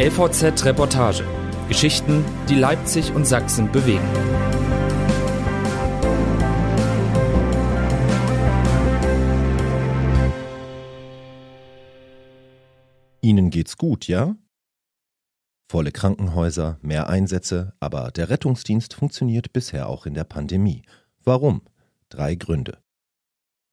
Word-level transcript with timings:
LVZ 0.00 0.64
Reportage. 0.64 1.24
Geschichten, 1.66 2.24
die 2.48 2.54
Leipzig 2.54 3.12
und 3.12 3.26
Sachsen 3.26 3.72
bewegen. 3.72 4.08
Ihnen 13.20 13.50
geht's 13.50 13.76
gut, 13.76 14.06
ja? 14.06 14.36
Volle 15.68 15.90
Krankenhäuser, 15.90 16.78
mehr 16.80 17.08
Einsätze, 17.08 17.72
aber 17.80 18.12
der 18.12 18.30
Rettungsdienst 18.30 18.94
funktioniert 18.94 19.52
bisher 19.52 19.88
auch 19.88 20.06
in 20.06 20.14
der 20.14 20.22
Pandemie. 20.22 20.82
Warum? 21.24 21.62
Drei 22.08 22.36
Gründe. 22.36 22.78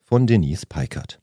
Von 0.04 0.26
Denise 0.26 0.66
Peikert. 0.66 1.22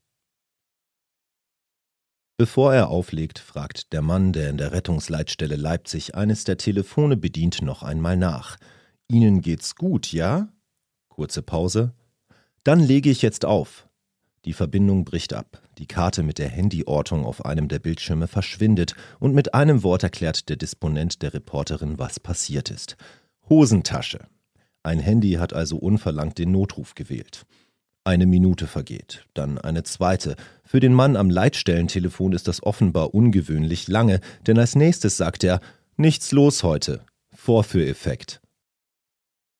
Bevor 2.42 2.74
er 2.74 2.88
auflegt, 2.88 3.38
fragt 3.38 3.92
der 3.92 4.02
Mann, 4.02 4.32
der 4.32 4.50
in 4.50 4.56
der 4.56 4.72
Rettungsleitstelle 4.72 5.54
Leipzig 5.54 6.16
eines 6.16 6.42
der 6.42 6.56
Telefone 6.56 7.16
bedient, 7.16 7.62
noch 7.62 7.84
einmal 7.84 8.16
nach. 8.16 8.56
Ihnen 9.06 9.42
geht's 9.42 9.76
gut, 9.76 10.12
ja? 10.12 10.48
Kurze 11.08 11.40
Pause. 11.40 11.92
Dann 12.64 12.80
lege 12.80 13.10
ich 13.10 13.22
jetzt 13.22 13.44
auf. 13.44 13.86
Die 14.44 14.54
Verbindung 14.54 15.04
bricht 15.04 15.34
ab. 15.34 15.62
Die 15.78 15.86
Karte 15.86 16.24
mit 16.24 16.38
der 16.38 16.50
Handyortung 16.50 17.24
auf 17.24 17.44
einem 17.44 17.68
der 17.68 17.78
Bildschirme 17.78 18.26
verschwindet 18.26 18.96
und 19.20 19.36
mit 19.36 19.54
einem 19.54 19.84
Wort 19.84 20.02
erklärt 20.02 20.48
der 20.48 20.56
Disponent 20.56 21.22
der 21.22 21.34
Reporterin, 21.34 22.00
was 22.00 22.18
passiert 22.18 22.72
ist. 22.72 22.96
Hosentasche. 23.48 24.18
Ein 24.82 24.98
Handy 24.98 25.34
hat 25.34 25.52
also 25.52 25.76
unverlangt 25.76 26.38
den 26.38 26.50
Notruf 26.50 26.96
gewählt. 26.96 27.46
Eine 28.04 28.26
Minute 28.26 28.66
vergeht, 28.66 29.26
dann 29.32 29.58
eine 29.58 29.84
zweite. 29.84 30.34
Für 30.64 30.80
den 30.80 30.92
Mann 30.92 31.14
am 31.14 31.30
Leitstellentelefon 31.30 32.32
ist 32.32 32.48
das 32.48 32.62
offenbar 32.64 33.14
ungewöhnlich 33.14 33.86
lange, 33.86 34.20
denn 34.46 34.58
als 34.58 34.74
nächstes 34.74 35.16
sagt 35.16 35.44
er, 35.44 35.60
nichts 35.96 36.32
los 36.32 36.64
heute. 36.64 37.04
Vorführeffekt. 37.32 38.40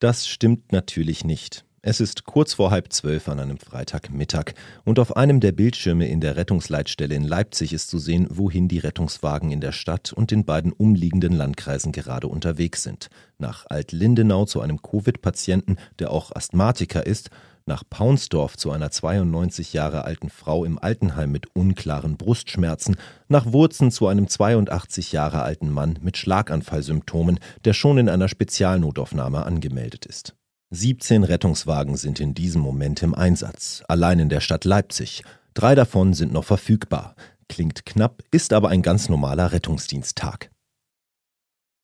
Das 0.01 0.27
stimmt 0.27 0.73
natürlich 0.73 1.25
nicht. 1.25 1.65
Es 1.85 2.01
ist 2.01 2.25
kurz 2.25 2.55
vor 2.55 2.71
halb 2.73 2.93
zwölf 2.93 3.29
an 3.29 3.39
einem 3.39 3.59
Freitagmittag 3.59 4.55
und 4.85 4.99
auf 4.99 5.17
einem 5.17 5.41
der 5.41 5.51
Bildschirme 5.51 6.09
in 6.09 6.21
der 6.21 6.37
Rettungsleitstelle 6.37 7.15
in 7.15 7.25
Leipzig 7.25 7.73
ist 7.73 7.91
zu 7.91 7.99
sehen, 7.99 8.27
wohin 8.31 8.69
die 8.69 8.79
Rettungswagen 8.79 9.51
in 9.51 9.61
der 9.61 9.73
Stadt 9.73 10.13
und 10.13 10.33
den 10.33 10.45
beiden 10.45 10.73
umliegenden 10.73 11.33
Landkreisen 11.33 11.91
gerade 11.91 12.29
unterwegs 12.29 12.83
sind. 12.85 13.09
Nach 13.39 13.67
Alt-Lindenau 13.69 14.45
zu 14.45 14.61
einem 14.61 14.81
Covid-Patienten, 14.81 15.77
der 15.99 16.13
auch 16.13 16.35
Asthmatiker 16.35 17.05
ist, 17.05 17.31
nach 17.67 17.83
Paunsdorf 17.89 18.57
zu 18.57 18.71
einer 18.71 18.91
92 18.91 19.73
Jahre 19.73 20.05
alten 20.05 20.31
Frau 20.31 20.65
im 20.65 20.79
Altenheim 20.79 21.33
mit 21.33 21.55
unklaren 21.55 22.17
Brustschmerzen, 22.17 22.97
nach 23.29 23.53
Wurzen 23.53 23.91
zu 23.91 24.07
einem 24.07 24.29
82 24.29 25.13
Jahre 25.13 25.43
alten 25.43 25.71
Mann 25.71 25.99
mit 26.03 26.17
Schlaganfallsymptomen, 26.17 27.41
der 27.65 27.73
schon 27.73 27.99
in 27.99 28.09
einer 28.09 28.29
Spezialnotaufnahme 28.29 29.45
angemeldet 29.45 30.07
ist. 30.07 30.35
17 30.71 31.25
Rettungswagen 31.25 31.97
sind 31.97 32.21
in 32.21 32.35
diesem 32.35 32.63
Moment 32.63 33.03
im 33.03 33.15
Einsatz, 33.15 33.83
allein 33.89 34.21
in 34.21 34.29
der 34.29 34.41
Stadt 34.41 34.65
Leipzig. 34.65 35.23
Drei 35.53 35.75
davon 35.75 36.15
sind 36.15 36.33
noch 36.33 36.45
verfügbar. 36.45 37.15
Klingt 37.49 37.85
knapp, 37.85 38.23
ist 38.31 38.53
aber 38.53 38.71
ein 38.71 38.81
ganz 38.81 39.11
normaler 39.11 39.53
Rettungsdiensttag. 39.53 40.52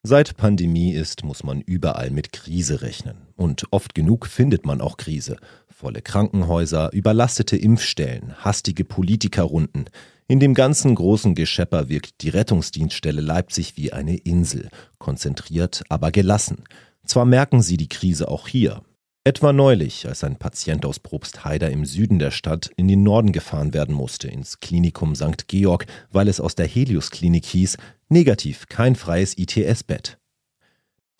Seit 0.05 0.37
Pandemie 0.37 0.93
ist, 0.93 1.25
muss 1.25 1.43
man 1.43 1.61
überall 1.61 2.11
mit 2.11 2.33
Krise 2.33 2.83
rechnen. 2.83 3.17
Und 3.35 3.65
oft 3.73 3.97
genug 3.97 4.27
findet 4.27 4.65
man 4.65 4.81
auch 4.81 4.97
Krise. 4.97 5.39
Volle 5.67 6.03
Krankenhäuser, 6.03 6.93
überlastete 6.93 7.57
Impfstellen, 7.57 8.35
hastige 8.39 8.85
Politikerrunden. 8.85 9.87
In 10.29 10.39
dem 10.39 10.55
ganzen 10.55 10.95
großen 10.95 11.35
Geschepper 11.35 11.89
wirkt 11.89 12.23
die 12.23 12.29
Rettungsdienststelle 12.29 13.21
Leipzig 13.21 13.77
wie 13.77 13.93
eine 13.93 14.17
Insel, 14.17 14.69
konzentriert, 14.99 15.83
aber 15.89 16.13
gelassen. 16.13 16.65
Zwar 17.05 17.25
merken 17.25 17.61
sie 17.61 17.77
die 17.77 17.89
Krise 17.89 18.29
auch 18.29 18.47
hier, 18.47 18.83
Etwa 19.29 19.53
neulich, 19.53 20.09
als 20.09 20.25
ein 20.25 20.37
Patient 20.37 20.87
aus 20.87 21.01
Probstheider 21.01 21.71
im 21.71 21.85
Süden 21.85 22.19
der 22.19 22.31
Stadt 22.31 22.71
in 22.77 22.89
den 22.89 23.03
Norden 23.03 23.33
gefahren 23.33 23.75
werden 23.75 23.95
musste, 23.95 24.27
ins 24.29 24.61
Klinikum 24.61 25.15
St. 25.15 25.49
Georg, 25.49 25.85
weil 26.11 26.29
es 26.29 26.41
aus 26.41 26.55
der 26.55 26.67
Helios-Klinik 26.67 27.45
hieß, 27.45 27.77
negativ, 28.09 28.69
kein 28.71 28.97
freies 28.97 29.37
ITS-Bett. 29.37 30.17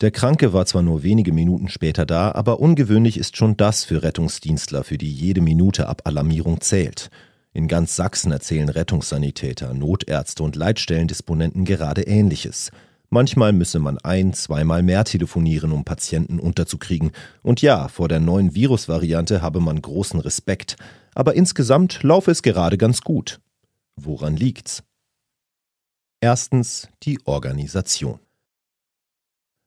Der 0.01 0.09
Kranke 0.09 0.53
war 0.53 0.65
zwar 0.65 0.81
nur 0.81 1.03
wenige 1.03 1.31
Minuten 1.31 1.69
später 1.69 2.07
da, 2.07 2.31
aber 2.31 2.59
ungewöhnlich 2.59 3.15
ist 3.15 3.37
schon 3.37 3.57
das 3.57 3.83
für 3.83 4.01
Rettungsdienstler, 4.01 4.83
für 4.83 4.97
die 4.97 5.13
jede 5.13 5.41
Minute 5.41 5.87
ab 5.87 6.01
Alarmierung 6.05 6.61
zählt. 6.61 7.11
In 7.53 7.67
ganz 7.67 7.95
Sachsen 7.95 8.31
erzählen 8.31 8.69
Rettungssanitäter, 8.69 9.75
Notärzte 9.75 10.41
und 10.41 10.55
Leitstellendisponenten 10.55 11.63
gerade 11.63 12.01
Ähnliches– 12.01 12.71
Manchmal 13.09 13.53
müsse 13.53 13.79
man 13.79 13.97
ein, 13.99 14.33
zweimal 14.33 14.83
mehr 14.83 15.03
telefonieren, 15.03 15.71
um 15.71 15.83
Patienten 15.83 16.39
unterzukriegen. 16.39 17.11
Und 17.41 17.61
ja, 17.61 17.87
vor 17.87 18.07
der 18.07 18.19
neuen 18.19 18.53
Virusvariante 18.53 19.41
habe 19.41 19.59
man 19.59 19.81
großen 19.81 20.19
Respekt. 20.19 20.75
Aber 21.15 21.33
insgesamt 21.33 22.03
laufe 22.03 22.29
es 22.29 22.43
gerade 22.43 22.77
ganz 22.77 23.01
gut. 23.01 23.39
Woran 23.95 24.35
liegt's? 24.35 24.83
Erstens 26.21 26.87
die 27.03 27.19
Organisation. 27.25 28.19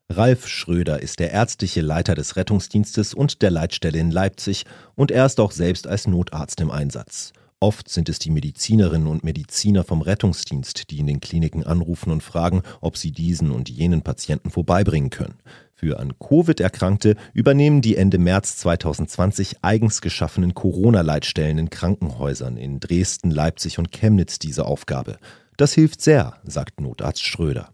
Ralf 0.09 0.47
Schröder 0.47 1.03
ist 1.03 1.20
der 1.20 1.32
ärztliche 1.32 1.80
Leiter 1.80 2.14
des 2.14 2.36
Rettungsdienstes 2.36 3.14
und 3.14 3.42
der 3.42 3.50
Leitstelle 3.50 3.98
in 3.98 4.10
Leipzig 4.10 4.66
und 4.94 5.10
er 5.10 5.26
ist 5.26 5.41
auch 5.41 5.53
selbst 5.53 5.86
als 5.86 6.06
Notarzt 6.06 6.60
im 6.60 6.70
Einsatz. 6.70 7.32
Oft 7.62 7.89
sind 7.89 8.09
es 8.09 8.19
die 8.19 8.31
Medizinerinnen 8.31 9.06
und 9.06 9.23
Mediziner 9.23 9.84
vom 9.84 10.03
Rettungsdienst, 10.03 10.91
die 10.91 10.99
in 10.99 11.06
den 11.06 11.21
Kliniken 11.21 11.62
anrufen 11.62 12.11
und 12.11 12.21
fragen, 12.21 12.62
ob 12.81 12.97
sie 12.97 13.12
diesen 13.12 13.53
und 13.53 13.71
jenen 13.71 14.03
Patienten 14.03 14.50
vorbeibringen 14.50 15.11
können. 15.11 15.39
Für 15.72 16.01
an 16.01 16.19
Covid 16.19 16.59
Erkrankte 16.59 17.15
übernehmen 17.33 17.81
die 17.81 17.95
Ende 17.95 18.19
März 18.19 18.56
2020 18.56 19.62
eigens 19.62 20.01
geschaffenen 20.01 20.55
Corona-Leitstellen 20.55 21.59
in 21.59 21.71
Krankenhäusern 21.71 22.56
in 22.56 22.81
Dresden, 22.81 23.31
Leipzig 23.31 23.78
und 23.78 23.93
Chemnitz 23.93 24.41
diese 24.41 24.65
Aufgabe. 24.65 25.19
Das 25.56 25.72
hilft 25.72 26.01
sehr, 26.01 26.41
sagt 26.43 26.81
Notarzt 26.81 27.22
Schröder. 27.22 27.72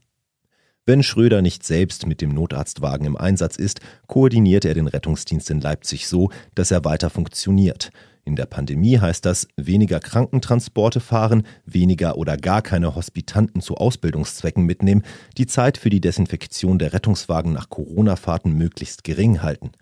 Wenn 0.88 1.03
Schröder 1.03 1.43
nicht 1.43 1.65
selbst 1.65 2.06
mit 2.06 2.22
dem 2.22 2.31
Notarztwagen 2.31 3.06
im 3.06 3.15
Einsatz 3.15 3.56
ist, 3.56 3.81
koordiniert 4.06 4.65
er 4.65 4.72
den 4.72 4.87
Rettungsdienst 4.87 5.50
in 5.50 5.60
Leipzig 5.60 6.09
so, 6.09 6.31
dass 6.54 6.71
er 6.71 6.82
weiter 6.82 7.10
funktioniert. 7.10 7.91
In 8.25 8.37
der 8.37 8.47
Pandemie 8.47 8.98
heißt 8.98 9.22
das 9.27 9.48
weniger 9.59 10.00
Krankentransporte 10.00 11.00
fahren, 11.00 11.43
weniger 11.66 12.16
oder 12.16 12.38
gar 12.38 12.62
keine 12.62 12.94
Hospitanten 12.94 13.60
zu 13.60 13.75
Ausbildungszwecken 13.75 14.65
mitnehmen, 14.65 15.03
die 15.37 15.47
Zeit 15.47 15.77
für 15.77 15.91
die 15.91 16.00
Desinfektion 16.00 16.78
der 16.78 16.94
Rettungswagen 16.94 17.53
nach 17.53 17.69
Corona-Fahrten 17.69 18.54
möglichst 18.54 19.04
gering 19.04 19.43
halten. 19.43 19.72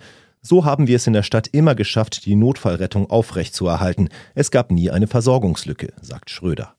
So 0.43 0.65
haben 0.65 0.89
wir 0.89 0.97
es 0.97 1.07
in 1.07 1.13
der 1.13 1.23
Stadt 1.23 1.47
immer 1.47 1.77
geschafft, 1.77 2.27
die 2.27 2.35
Notfallrettung 2.35 3.11
aufrechtzuerhalten. 3.11 4.09
Es 4.35 4.51
gab 4.51 4.73
nie 4.73 4.91
eine 4.91 5.07
Versorgungslücke, 5.07 5.93
sagt 6.03 6.31
Schröder. 6.31 6.76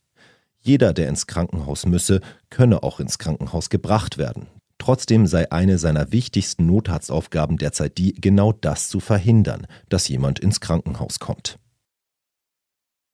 Jeder, 0.60 0.94
der 0.94 1.08
ins 1.08 1.28
Krankenhaus 1.28 1.86
müsse, 1.86 2.22
könne 2.50 2.84
auch 2.84 3.00
ins 3.00 3.18
Krankenhaus 3.18 3.70
gebracht 3.70 4.18
werden. 4.18 4.48
Trotzdem 4.78 5.28
sei 5.28 5.52
eine 5.52 5.78
seiner 5.78 6.12
wichtigsten 6.12 6.66
Notarztaufgaben 6.66 7.58
derzeit 7.58 7.98
die, 7.98 8.14
genau 8.14 8.54
das 8.54 8.90
zu 8.90 9.00
verhindern, 9.00 9.68
dass 9.90 10.08
jemand 10.08 10.40
ins 10.40 10.60
Krankenhaus 10.60 11.20
kommt. 11.20 11.58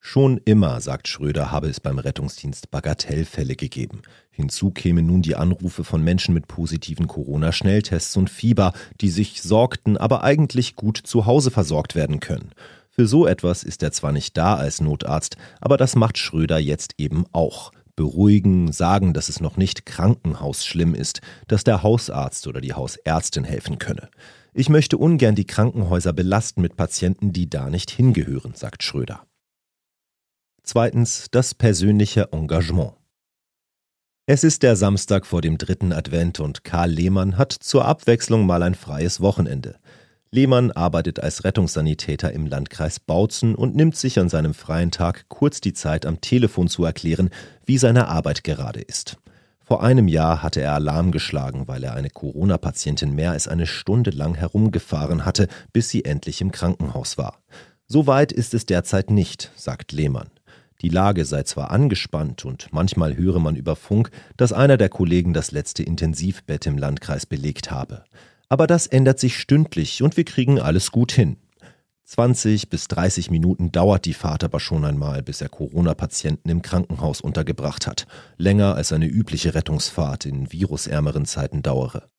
Schon 0.05 0.41
immer, 0.43 0.81
sagt 0.81 1.07
Schröder, 1.07 1.49
habe 1.49 1.69
es 1.69 1.79
beim 1.79 1.97
Rettungsdienst 1.97 2.69
Bagatellfälle 2.71 3.55
gegeben. 3.55 4.01
Hinzu 4.31 4.71
kämen 4.71 5.05
nun 5.05 5.21
die 5.21 5.37
Anrufe 5.37 5.85
von 5.85 6.03
Menschen 6.03 6.33
mit 6.33 6.49
positiven 6.49 7.07
Corona-Schnelltests 7.07 8.17
und 8.17 8.29
Fieber, 8.29 8.73
die 8.99 9.09
sich 9.09 9.41
sorgten, 9.41 9.95
aber 9.95 10.21
eigentlich 10.23 10.75
gut 10.75 10.97
zu 10.97 11.25
Hause 11.25 11.51
versorgt 11.51 11.95
werden 11.95 12.19
können. 12.19 12.51
Für 12.95 13.07
so 13.07 13.25
etwas 13.25 13.63
ist 13.63 13.81
er 13.81 13.91
zwar 13.91 14.11
nicht 14.11 14.37
da 14.37 14.55
als 14.55 14.79
Notarzt, 14.79 15.35
aber 15.59 15.77
das 15.77 15.95
macht 15.95 16.19
Schröder 16.19 16.59
jetzt 16.59 16.93
eben 16.99 17.25
auch 17.31 17.71
beruhigen, 17.95 18.72
sagen, 18.72 19.16
dass 19.16 19.29
es 19.29 19.40
noch 19.40 19.57
nicht 19.57 19.87
krankenhausschlimm 19.87 20.93
ist, 20.93 21.22
dass 21.47 21.63
der 21.63 21.81
Hausarzt 21.81 22.45
oder 22.45 22.61
die 22.61 22.73
Hausärztin 22.73 23.45
helfen 23.45 23.79
könne. 23.79 24.09
Ich 24.53 24.69
möchte 24.69 24.99
ungern 24.99 25.34
die 25.34 25.47
Krankenhäuser 25.47 26.13
belasten 26.13 26.61
mit 26.61 26.75
Patienten, 26.75 27.34
die 27.34 27.49
da 27.49 27.72
nicht 27.72 27.90
hingehören, 27.90 28.53
sagt 28.53 28.84
Schröder. 28.84 29.25
Zweitens 30.61 31.29
das 31.31 31.55
persönliche 31.55 32.31
Engagement. 32.31 32.93
Es 34.28 34.43
ist 34.43 34.61
der 34.61 34.75
Samstag 34.75 35.25
vor 35.25 35.41
dem 35.41 35.57
dritten 35.57 35.91
Advent 35.93 36.39
und 36.39 36.63
Karl 36.63 36.91
Lehmann 36.91 37.39
hat 37.39 37.53
zur 37.53 37.85
Abwechslung 37.85 38.46
mal 38.46 38.61
ein 38.61 38.75
freies 38.75 39.19
Wochenende. 39.19 39.79
Lehmann 40.34 40.72
arbeitet 40.72 41.20
als 41.20 41.44
Rettungssanitäter 41.44 42.32
im 42.32 42.47
Landkreis 42.47 43.00
Bautzen 43.00 43.53
und 43.53 43.76
nimmt 43.76 43.96
sich 43.96 44.18
an 44.18 44.30
seinem 44.30 44.56
freien 44.56 44.90
Tag 44.90 45.26
kurz 45.30 45.62
die 45.62 45.74
Zeit, 45.74 46.08
am 46.08 46.22
Telefon 46.22 46.68
zu 46.68 46.84
erklären, 46.84 47.30
wie 47.68 47.78
seine 47.78 48.08
Arbeit 48.08 48.44
gerade 48.44 48.82
ist. 48.82 49.18
Vor 49.64 49.84
einem 49.84 50.08
Jahr 50.08 50.41
hatte 50.41 50.59
er 50.59 50.74
Alarm 50.74 51.12
geschlagen, 51.12 51.68
weil 51.68 51.84
er 51.84 51.94
eine 51.94 52.09
Corona-Patientin 52.09 53.14
mehr 53.14 53.30
als 53.30 53.47
eine 53.47 53.68
Stunde 53.68 54.09
lang 54.09 54.34
herumgefahren 54.34 55.24
hatte, 55.24 55.47
bis 55.72 55.90
sie 55.90 56.03
endlich 56.03 56.41
im 56.41 56.52
Krankenhaus 56.52 57.20
war. 57.20 57.38
So 57.85 58.08
weit 58.08 58.32
ist 58.32 58.56
es 58.56 58.66
derzeit 58.66 59.12
nicht, 59.12 59.52
sagt 59.56 59.91
Lehmann. 59.91 60.32
Die 60.82 60.90
Lage 60.90 61.26
sei 61.26 61.44
zwar 61.44 61.70
angespannt 61.70 62.44
und 62.44 62.70
manchmal 62.72 63.16
höre 63.16 63.40
man 63.40 63.56
über 63.56 63.76
Funk, 63.76 64.09
dass 64.35 64.52
einer 64.52 64.78
der 64.78 64.90
Kollegen 64.90 65.35
das 65.35 65.52
letzte 65.52 65.84
Intensivbett 65.84 66.66
im 66.66 66.80
Landkreis 66.80 67.28
belegt 67.28 67.70
habe. 67.70 68.03
Aber 68.49 68.67
das 68.67 68.87
ändert 68.87 69.19
sich 69.19 69.37
stündlich 69.37 70.03
und 70.03 70.17
wir 70.17 70.25
kriegen 70.25 70.59
alles 70.59 70.91
gut 70.91 71.11
hin. 71.11 71.37
20 72.05 72.69
bis 72.69 72.87
30 72.90 73.31
Minuten 73.31 73.72
dauert 73.72 74.05
die 74.05 74.13
Fahrt 74.13 74.43
aber 74.43 74.59
schon 74.59 74.85
einmal, 74.85 75.23
bis 75.23 75.41
er 75.41 75.49
Corona-Patienten 75.49 76.49
im 76.49 76.61
Krankenhaus 76.61 77.22
untergebracht 77.22 77.87
hat. 77.87 78.05
Länger 78.37 78.75
als 78.75 78.91
eine 78.91 79.07
übliche 79.07 79.55
Rettungsfahrt 79.55 80.25
in 80.25 80.51
virusärmeren 80.51 81.25
Zeiten 81.25 81.63
dauere. 81.63 82.09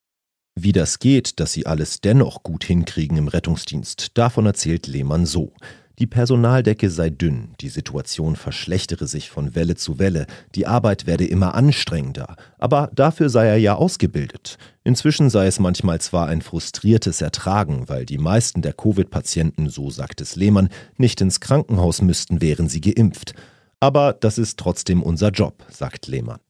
Wie 0.56 0.72
das 0.72 1.00
geht, 1.00 1.38
dass 1.40 1.52
sie 1.52 1.66
alles 1.66 2.00
dennoch 2.00 2.42
gut 2.42 2.64
hinkriegen 2.64 3.18
im 3.18 3.28
Rettungsdienst, 3.28 4.16
davon 4.16 4.46
erzählt 4.46 4.86
Lehmann 4.86 5.26
so. 5.26 5.52
Die 6.00 6.08
Personaldecke 6.08 6.90
sei 6.90 7.10
dünn, 7.10 7.54
die 7.60 7.68
Situation 7.68 8.34
verschlechtere 8.34 9.06
sich 9.06 9.30
von 9.30 9.54
Welle 9.54 9.76
zu 9.76 10.00
Welle, 10.00 10.26
die 10.56 10.66
Arbeit 10.66 11.06
werde 11.06 11.24
immer 11.24 11.54
anstrengender, 11.54 12.34
aber 12.58 12.90
dafür 12.92 13.28
sei 13.28 13.46
er 13.46 13.58
ja 13.58 13.76
ausgebildet. 13.76 14.58
Inzwischen 14.82 15.30
sei 15.30 15.46
es 15.46 15.60
manchmal 15.60 16.00
zwar 16.00 16.26
ein 16.26 16.42
frustriertes 16.42 17.20
Ertragen, 17.20 17.88
weil 17.88 18.06
die 18.06 18.18
meisten 18.18 18.60
der 18.60 18.72
Covid-Patienten, 18.72 19.68
so 19.68 19.88
sagt 19.88 20.20
es 20.20 20.34
Lehmann, 20.34 20.68
nicht 20.96 21.20
ins 21.20 21.38
Krankenhaus 21.38 22.02
müssten, 22.02 22.40
wären 22.40 22.68
sie 22.68 22.80
geimpft. 22.80 23.34
Aber 23.78 24.14
das 24.14 24.36
ist 24.36 24.58
trotzdem 24.58 25.00
unser 25.00 25.30
Job, 25.30 25.64
sagt 25.70 26.08
Lehmann. 26.08 26.40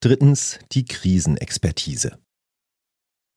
Drittens 0.00 0.58
die 0.72 0.84
Krisenexpertise. 0.84 2.18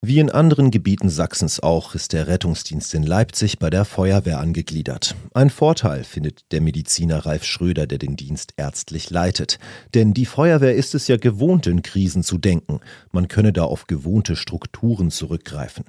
Wie 0.08 0.20
in 0.20 0.30
anderen 0.30 0.70
Gebieten 0.70 1.10
Sachsens 1.10 1.60
auch 1.60 1.96
ist 1.96 2.14
der 2.14 2.28
Rettungsdienst 2.28 2.94
in 2.94 3.02
Leipzig 3.02 3.58
bei 3.58 3.72
der 3.72 3.86
Feuerwehr 3.86 4.40
angegliedert. 4.40 5.16
Ein 5.34 5.50
Vorteil 5.50 6.04
findet 6.04 6.52
der 6.52 6.62
Mediziner 6.62 7.26
Ralf 7.26 7.44
Schröder, 7.44 7.88
der 7.88 7.98
den 7.98 8.16
Dienst 8.16 8.54
ärztlich 8.56 9.10
leitet. 9.10 9.58
Denn 9.96 10.14
die 10.14 10.28
Feuerwehr 10.28 10.76
ist 10.76 10.94
es 10.94 11.08
ja 11.08 11.18
gewohnt, 11.18 11.66
in 11.66 11.82
Krisen 11.82 12.22
zu 12.22 12.38
denken. 12.38 12.82
Man 13.12 13.28
könne 13.28 13.52
da 13.52 13.64
auf 13.64 13.88
gewohnte 13.88 14.36
Strukturen 14.36 15.10
zurückgreifen. 15.10 15.86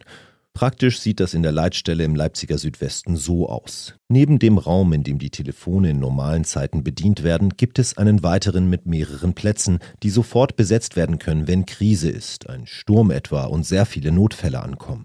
Praktisch 0.56 1.00
sieht 1.00 1.20
das 1.20 1.34
in 1.34 1.42
der 1.42 1.52
Leitstelle 1.52 2.02
im 2.02 2.14
Leipziger 2.14 2.56
Südwesten 2.56 3.16
so 3.16 3.46
aus. 3.46 3.94
Neben 4.08 4.38
dem 4.38 4.56
Raum, 4.56 4.94
in 4.94 5.02
dem 5.02 5.18
die 5.18 5.28
Telefone 5.28 5.90
in 5.90 5.98
normalen 5.98 6.44
Zeiten 6.44 6.82
bedient 6.82 7.22
werden, 7.22 7.58
gibt 7.58 7.78
es 7.78 7.98
einen 7.98 8.22
weiteren 8.22 8.70
mit 8.70 8.86
mehreren 8.86 9.34
Plätzen, 9.34 9.80
die 10.02 10.08
sofort 10.08 10.56
besetzt 10.56 10.96
werden 10.96 11.18
können, 11.18 11.46
wenn 11.46 11.66
Krise 11.66 12.08
ist, 12.08 12.48
ein 12.48 12.66
Sturm 12.66 13.10
etwa 13.10 13.44
und 13.44 13.66
sehr 13.66 13.84
viele 13.84 14.12
Notfälle 14.12 14.62
ankommen. 14.62 15.04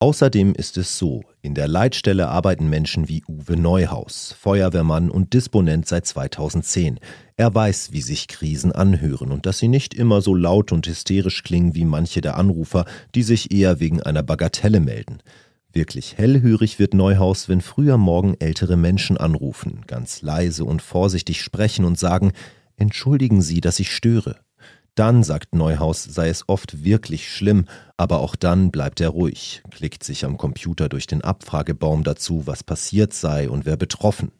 Außerdem 0.00 0.54
ist 0.54 0.78
es 0.78 0.96
so, 0.96 1.24
in 1.42 1.54
der 1.54 1.66
Leitstelle 1.66 2.28
arbeiten 2.28 2.68
Menschen 2.68 3.08
wie 3.08 3.24
Uwe 3.26 3.56
Neuhaus, 3.56 4.32
Feuerwehrmann 4.38 5.10
und 5.10 5.34
Disponent 5.34 5.88
seit 5.88 6.06
2010. 6.06 7.00
Er 7.36 7.52
weiß, 7.52 7.90
wie 7.90 8.00
sich 8.00 8.28
Krisen 8.28 8.70
anhören 8.70 9.32
und 9.32 9.44
dass 9.44 9.58
sie 9.58 9.66
nicht 9.66 9.94
immer 9.94 10.20
so 10.20 10.36
laut 10.36 10.70
und 10.70 10.86
hysterisch 10.86 11.42
klingen 11.42 11.74
wie 11.74 11.84
manche 11.84 12.20
der 12.20 12.36
Anrufer, 12.36 12.84
die 13.16 13.24
sich 13.24 13.50
eher 13.50 13.80
wegen 13.80 14.00
einer 14.00 14.22
Bagatelle 14.22 14.78
melden. 14.78 15.18
Wirklich 15.72 16.16
hellhörig 16.16 16.78
wird 16.78 16.94
Neuhaus, 16.94 17.48
wenn 17.48 17.60
früher 17.60 17.96
morgen 17.96 18.36
ältere 18.38 18.76
Menschen 18.76 19.16
anrufen, 19.16 19.82
ganz 19.88 20.22
leise 20.22 20.64
und 20.64 20.80
vorsichtig 20.80 21.42
sprechen 21.42 21.84
und 21.84 21.98
sagen, 21.98 22.32
Entschuldigen 22.76 23.42
Sie, 23.42 23.60
dass 23.60 23.80
ich 23.80 23.92
störe. 23.92 24.36
Dann, 24.98 25.22
sagt 25.22 25.54
Neuhaus, 25.54 26.02
sei 26.02 26.28
es 26.28 26.48
oft 26.48 26.82
wirklich 26.82 27.32
schlimm, 27.32 27.66
aber 27.96 28.18
auch 28.18 28.34
dann 28.34 28.72
bleibt 28.72 29.00
er 29.00 29.10
ruhig, 29.10 29.62
klickt 29.70 30.02
sich 30.02 30.24
am 30.24 30.36
Computer 30.36 30.88
durch 30.88 31.06
den 31.06 31.22
Abfragebaum 31.22 32.02
dazu, 32.02 32.48
was 32.48 32.64
passiert 32.64 33.12
sei 33.12 33.48
und 33.48 33.64
wer 33.64 33.76
betroffen. 33.76 34.32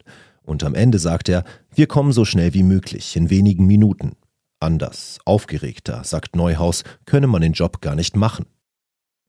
Und 0.42 0.64
am 0.64 0.74
Ende 0.74 0.98
sagt 0.98 1.28
er, 1.28 1.44
wir 1.72 1.86
kommen 1.86 2.10
so 2.10 2.24
schnell 2.24 2.54
wie 2.54 2.64
möglich, 2.64 3.14
in 3.14 3.30
wenigen 3.30 3.66
Minuten. 3.66 4.16
Anders, 4.58 5.20
aufgeregter, 5.24 6.02
sagt 6.02 6.34
Neuhaus, 6.34 6.82
könne 7.06 7.28
man 7.28 7.42
den 7.42 7.52
Job 7.52 7.80
gar 7.80 7.94
nicht 7.94 8.16
machen. 8.16 8.46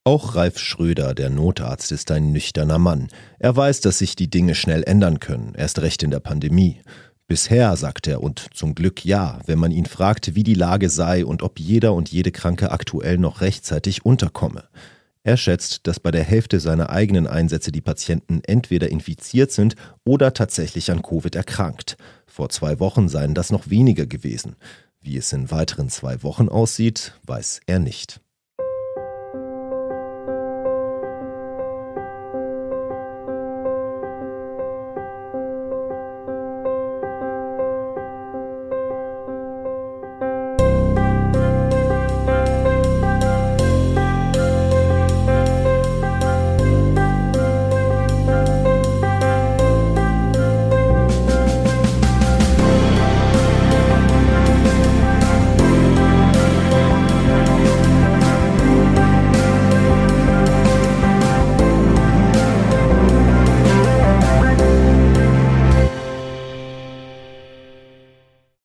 Auch 0.05 0.33
Ralf 0.33 0.57
Schröder, 0.57 1.13
der 1.13 1.29
Notarzt, 1.29 1.91
ist 1.91 2.09
ein 2.09 2.31
nüchterner 2.31 2.79
Mann. 2.79 3.09
Er 3.37 3.55
weiß, 3.55 3.81
dass 3.81 3.99
sich 3.99 4.15
die 4.15 4.31
Dinge 4.31 4.55
schnell 4.55 4.81
ändern 4.81 5.19
können, 5.19 5.53
erst 5.55 5.79
recht 5.79 6.01
in 6.01 6.09
der 6.09 6.21
Pandemie. 6.21 6.81
Bisher, 7.29 7.77
sagt 7.77 8.07
er, 8.07 8.23
und 8.23 8.47
zum 8.55 8.73
Glück 8.73 9.05
ja, 9.05 9.37
wenn 9.45 9.59
man 9.59 9.69
ihn 9.69 9.85
fragt, 9.85 10.33
wie 10.33 10.41
die 10.41 10.55
Lage 10.55 10.89
sei 10.89 11.23
und 11.23 11.43
ob 11.43 11.59
jeder 11.59 11.93
und 11.93 12.09
jede 12.09 12.31
Kranke 12.31 12.71
aktuell 12.71 13.19
noch 13.19 13.41
rechtzeitig 13.41 14.03
unterkomme. 14.03 14.63
Er 15.21 15.37
schätzt, 15.37 15.85
dass 15.85 15.99
bei 15.99 16.09
der 16.09 16.23
Hälfte 16.23 16.59
seiner 16.59 16.89
eigenen 16.89 17.27
Einsätze 17.27 17.71
die 17.71 17.81
Patienten 17.81 18.41
entweder 18.43 18.89
infiziert 18.89 19.51
sind 19.51 19.75
oder 20.03 20.33
tatsächlich 20.33 20.89
an 20.89 21.03
Covid 21.03 21.35
erkrankt. 21.35 21.97
Vor 22.25 22.49
zwei 22.49 22.79
Wochen 22.79 23.09
seien 23.09 23.35
das 23.35 23.51
noch 23.51 23.69
weniger 23.69 24.07
gewesen. 24.07 24.55
Wie 24.99 25.15
es 25.15 25.31
in 25.31 25.51
weiteren 25.51 25.89
zwei 25.89 26.23
Wochen 26.23 26.49
aussieht, 26.49 27.13
weiß 27.27 27.61
er 27.67 27.77
nicht. 27.77 28.21